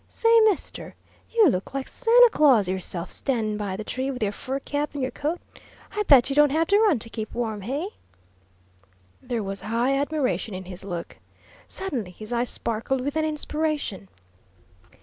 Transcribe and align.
"Say, 0.09 0.39
mister, 0.49 0.95
you 1.29 1.47
look 1.47 1.75
like 1.75 1.87
Santa 1.87 2.29
Claus 2.31 2.67
yourself, 2.67 3.11
standin' 3.11 3.55
by 3.55 3.75
the 3.77 3.83
tree, 3.83 4.09
with 4.09 4.23
your 4.23 4.31
fur 4.31 4.57
cap 4.59 4.93
and 4.95 5.03
your 5.03 5.11
coat. 5.11 5.39
I 5.91 6.01
bet 6.01 6.27
you 6.27 6.35
don't 6.35 6.49
have 6.49 6.65
to 6.69 6.79
run 6.79 6.97
to 6.97 7.07
keep 7.07 7.31
warm, 7.35 7.61
hey?" 7.61 7.89
There 9.21 9.43
was 9.43 9.61
high 9.61 9.95
admiration 9.95 10.55
in 10.55 10.65
his 10.65 10.83
look. 10.83 11.19
Suddenly 11.67 12.09
his 12.09 12.33
eyes 12.33 12.49
sparkled 12.49 13.01
with 13.01 13.15
an 13.15 13.25
inspiration. 13.25 14.07